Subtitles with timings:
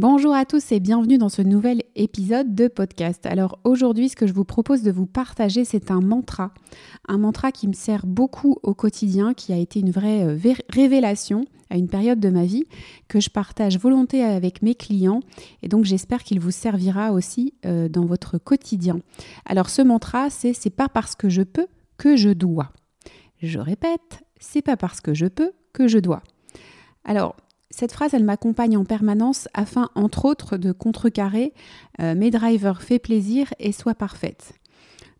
[0.00, 3.26] Bonjour à tous et bienvenue dans ce nouvel épisode de podcast.
[3.26, 6.52] Alors aujourd'hui, ce que je vous propose de vous partager, c'est un mantra.
[7.08, 11.46] Un mantra qui me sert beaucoup au quotidien, qui a été une vraie euh, révélation
[11.68, 12.66] à une période de ma vie,
[13.08, 15.18] que je partage volonté avec mes clients.
[15.62, 19.00] Et donc j'espère qu'il vous servira aussi euh, dans votre quotidien.
[19.46, 22.70] Alors ce mantra, c'est c'est pas parce que je peux que je dois.
[23.42, 26.22] Je répète, c'est pas parce que je peux que je dois.
[27.04, 27.34] Alors,
[27.70, 31.52] cette phrase, elle m'accompagne en permanence afin, entre autres, de contrecarrer
[32.00, 34.54] euh, mes drivers fait plaisir et soient parfaite.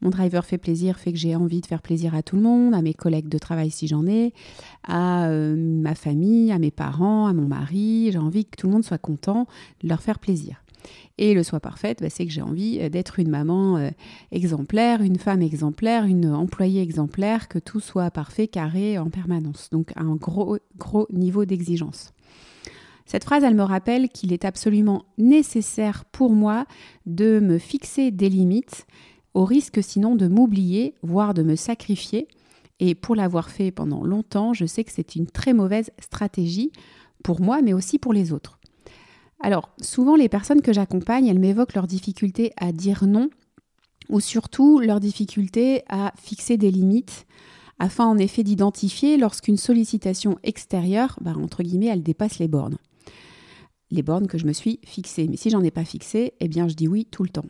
[0.00, 2.74] Mon driver fait plaisir fait que j'ai envie de faire plaisir à tout le monde,
[2.74, 4.32] à mes collègues de travail si j'en ai,
[4.84, 8.10] à euh, ma famille, à mes parents, à mon mari.
[8.12, 9.46] J'ai envie que tout le monde soit content,
[9.82, 10.62] de leur faire plaisir.
[11.18, 13.90] Et le soit parfaite, bah, c'est que j'ai envie euh, d'être une maman
[14.30, 19.68] exemplaire, une femme exemplaire, une employée exemplaire, que tout soit parfait, carré en permanence.
[19.72, 22.12] Donc un gros, gros niveau d'exigence.
[23.06, 26.66] Cette phrase, elle me rappelle qu'il est absolument nécessaire pour moi
[27.06, 28.86] de me fixer des limites,
[29.32, 32.26] au risque sinon de m'oublier, voire de me sacrifier.
[32.80, 36.72] Et pour l'avoir fait pendant longtemps, je sais que c'est une très mauvaise stratégie
[37.22, 38.58] pour moi, mais aussi pour les autres.
[39.40, 43.30] Alors, souvent, les personnes que j'accompagne, elles m'évoquent leur difficulté à dire non,
[44.08, 47.26] ou surtout leur difficulté à fixer des limites,
[47.78, 52.78] afin en effet d'identifier lorsqu'une sollicitation extérieure, bah, entre guillemets, elle dépasse les bornes
[53.90, 55.26] les bornes que je me suis fixées.
[55.28, 57.44] Mais si j'en ai pas fixé, eh bien je dis oui tout le temps.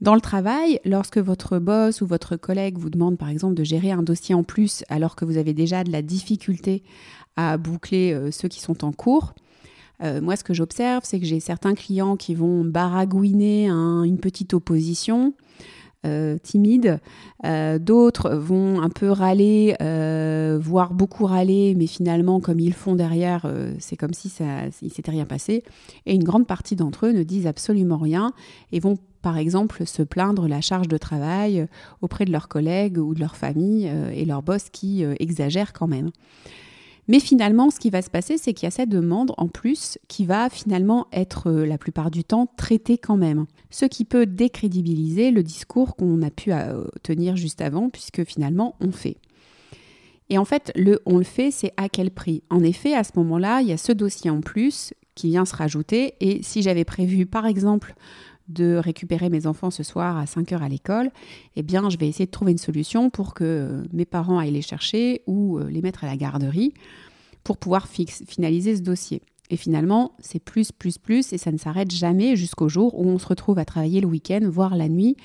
[0.00, 3.92] Dans le travail, lorsque votre boss ou votre collègue vous demande par exemple de gérer
[3.92, 6.82] un dossier en plus alors que vous avez déjà de la difficulté
[7.36, 9.34] à boucler euh, ceux qui sont en cours,
[10.02, 14.52] euh, moi ce que j'observe c'est que j'ai certains clients qui vont baragouiner une petite
[14.52, 15.32] opposition,
[16.06, 17.00] euh, timides.
[17.44, 22.94] Euh, d'autres vont un peu râler, euh, voire beaucoup râler, mais finalement, comme ils font
[22.94, 24.44] derrière, c'est comme si ça,
[24.82, 25.64] il s'était rien passé.
[26.06, 28.32] Et une grande partie d'entre eux ne disent absolument rien
[28.72, 31.66] et vont par exemple se plaindre la charge de travail
[32.00, 36.10] auprès de leurs collègues ou de leur famille et leur boss qui exagèrent quand même.
[37.08, 39.98] Mais finalement, ce qui va se passer, c'est qu'il y a cette demande en plus
[40.08, 43.46] qui va finalement être euh, la plupart du temps traitée quand même.
[43.70, 48.74] Ce qui peut décrédibiliser le discours qu'on a pu euh, tenir juste avant, puisque finalement,
[48.80, 49.18] on fait.
[50.30, 52.42] Et en fait, le on le fait, c'est à quel prix?
[52.50, 55.54] En effet, à ce moment-là, il y a ce dossier en plus qui vient se
[55.54, 56.14] rajouter.
[56.20, 57.94] Et si j'avais prévu, par exemple,
[58.48, 61.10] de récupérer mes enfants ce soir à 5 heures à l'école,
[61.56, 64.52] eh bien, je vais essayer de trouver une solution pour que euh, mes parents aillent
[64.52, 66.72] les chercher ou euh, les mettre à la garderie
[67.44, 69.22] pour pouvoir finaliser ce dossier.
[69.50, 73.18] Et finalement, c'est plus, plus, plus, et ça ne s'arrête jamais jusqu'au jour où on
[73.18, 75.16] se retrouve à travailler le week-end, voire la nuit.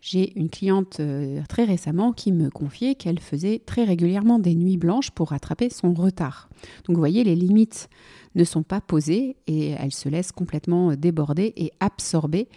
[0.00, 4.76] J'ai une cliente euh, très récemment qui me confiait qu'elle faisait très régulièrement des nuits
[4.76, 6.48] blanches pour rattraper son retard.
[6.86, 7.88] Donc vous voyez, les limites
[8.34, 12.48] ne sont pas posées et elle se laisse complètement déborder et absorber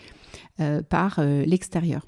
[0.59, 2.05] euh, par euh, l'extérieur.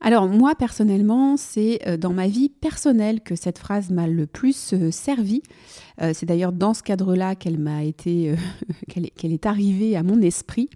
[0.00, 4.74] Alors moi personnellement, c'est euh, dans ma vie personnelle que cette phrase m'a le plus
[4.90, 5.42] servi.
[6.12, 8.34] c'est d'ailleurs dans ce cadre-là qu'elle m'a été,
[8.88, 10.68] qu'elle est arrivée à mon esprit.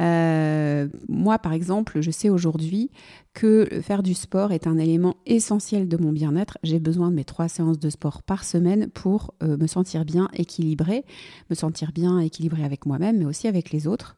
[0.00, 2.90] Euh, moi, par exemple, je sais aujourd'hui
[3.34, 6.58] que faire du sport est un élément essentiel de mon bien-être.
[6.62, 10.28] J'ai besoin de mes trois séances de sport par semaine pour euh, me sentir bien
[10.34, 11.04] équilibrée,
[11.50, 14.16] me sentir bien équilibrée avec moi-même, mais aussi avec les autres.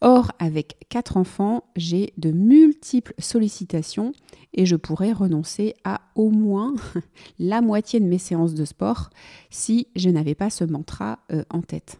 [0.00, 4.12] Or, avec quatre enfants, j'ai de multiples sollicitations
[4.54, 6.74] et je pourrais renoncer à au moins
[7.40, 9.10] la moitié de mes séances de sport
[9.50, 11.98] si je n'avais pas ce mantra euh, en tête.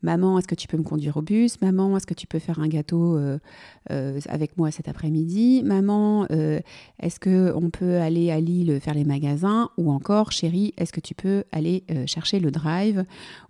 [0.00, 1.60] Maman, est-ce que tu peux me conduire au bus?
[1.60, 3.40] Maman, est-ce que tu peux faire un gâteau euh,
[3.90, 5.64] euh, avec moi cet après-midi?
[5.64, 9.70] Maman, est-ce que on peut aller à Lille faire les magasins?
[9.76, 13.04] Ou encore, chérie, est-ce que tu peux aller chercher le drive?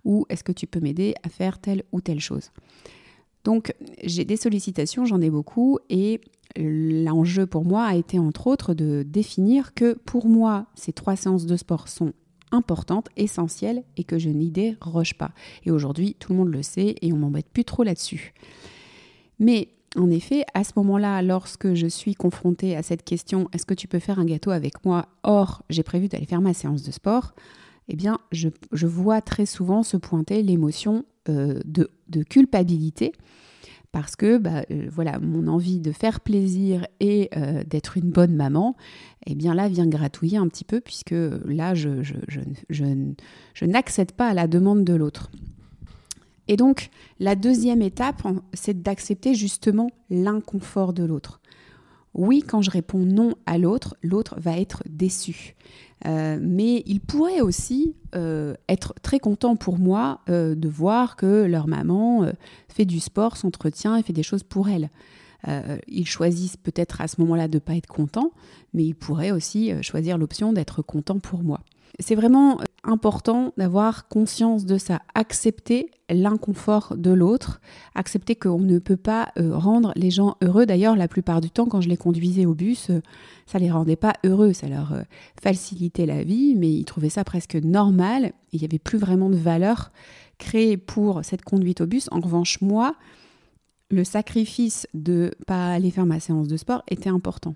[0.05, 2.49] Ou est-ce que tu peux m'aider à faire telle ou telle chose?
[3.43, 3.73] Donc,
[4.03, 6.21] j'ai des sollicitations, j'en ai beaucoup, et
[6.57, 11.45] l'enjeu pour moi a été entre autres de définir que pour moi, ces trois séances
[11.45, 12.13] de sport sont
[12.51, 15.31] importante, essentielle et que je n'y déroge pas.
[15.65, 18.33] Et aujourd'hui, tout le monde le sait et on m'embête plus trop là-dessus.
[19.39, 23.73] Mais en effet, à ce moment-là, lorsque je suis confrontée à cette question, est-ce que
[23.73, 25.07] tu peux faire un gâteau avec moi?
[25.23, 27.33] Or, j'ai prévu d'aller faire ma séance de sport.
[27.89, 28.49] Eh bien, je,
[28.85, 31.89] vois très souvent se pointer l'émotion euh, de,
[32.23, 33.13] culpabilité
[33.91, 38.35] parce que bah, euh, voilà, mon envie de faire plaisir et euh, d'être une bonne
[38.35, 38.75] maman,
[39.25, 41.15] eh bien là vient gratouiller un petit peu puisque
[41.45, 45.31] là je, je, je, je n'accède pas à la demande de l'autre.
[46.47, 48.21] Et donc la deuxième étape,
[48.53, 51.41] c'est d'accepter justement l'inconfort de l'autre.
[52.13, 55.55] Oui, quand je réponds non à l'autre, l'autre va être déçu.
[56.05, 61.43] Euh, mais il pourrait aussi euh, être très content pour moi euh, de voir que
[61.43, 62.25] leur maman
[62.67, 64.89] fait du sport, s'entretient et fait des choses pour elle.
[65.87, 68.31] ils choisissent peut-être à ce moment-là de ne pas être contents,
[68.73, 71.61] mais ils pourraient aussi choisir l'option d'être contents pour moi.
[71.99, 77.61] C'est vraiment important d'avoir conscience de ça, accepter l'inconfort de l'autre,
[77.95, 80.65] accepter qu'on ne peut pas euh, rendre les gens heureux.
[80.65, 83.01] D'ailleurs, la plupart du temps, quand je les conduisais au bus, euh,
[83.45, 85.01] ça les rendait pas heureux, ça leur euh,
[85.41, 89.35] facilitait la vie, mais ils trouvaient ça presque normal il n'y avait plus vraiment de
[89.35, 89.91] valeur
[90.39, 92.07] créée pour cette conduite au bus.
[92.11, 92.95] En revanche, moi,
[93.91, 97.53] le sacrifice de pas aller faire ma séance de sport était important.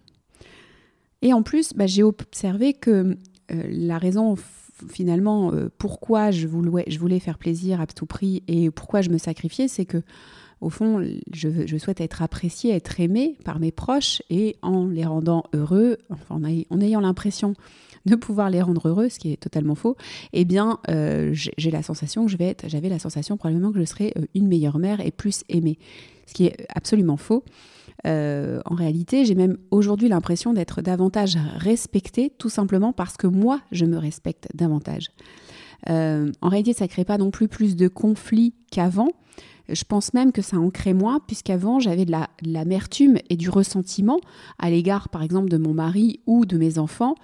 [1.24, 3.18] Et en plus, bah, j'ai observé que
[3.50, 4.36] la raison
[4.90, 9.68] finalement, euh, pourquoi je voulais, faire plaisir à tout prix et pourquoi je me sacrifiais,
[9.68, 10.02] c'est que
[10.62, 15.44] au fond, je, souhaite être appréciée, être aimée par mes proches et en les rendant
[15.54, 15.98] heureux,
[16.30, 16.42] en,
[16.82, 17.54] ayant l'impression
[18.06, 19.98] de pouvoir les rendre heureux, ce qui est totalement faux,
[20.32, 23.80] eh bien, euh, j'ai la sensation que je vais être, j'avais la sensation probablement que
[23.80, 25.78] je serais euh, une meilleure mère et plus aimée,
[26.28, 27.44] ce qui est absolument faux.
[28.06, 33.62] Euh, en réalité, j'ai même aujourd'hui l'impression d'être davantage respectée, tout simplement parce que moi,
[33.72, 35.10] je me respecte davantage.
[35.90, 39.10] Euh, en réalité, ça ne crée pas non plus plus de conflits qu'avant.
[39.70, 44.20] Je pense même que ça en crée moins, puisqu'avant, j'avais de l'amertume et du ressentiment
[44.60, 47.16] à l'égard, par exemple, de mon mari ou de mes enfants.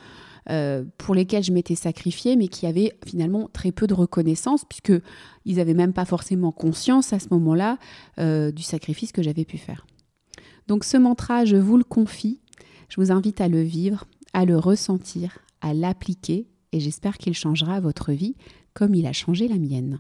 [0.50, 5.58] Euh, pour lesquels je m'étais sacrifiée, mais qui avaient finalement très peu de reconnaissance, puisqu'ils
[5.58, 7.78] n'avaient même pas forcément conscience à ce moment-là
[8.18, 9.86] du sacrifice que j'avais pu faire.
[10.70, 12.40] Donc ce mantra, je vous le confie,
[12.90, 17.80] je vous invite à le vivre, à le ressentir, à l'appliquer et j'espère qu'il changera
[17.80, 18.36] votre vie
[18.76, 20.00] comme il a changé la mienne.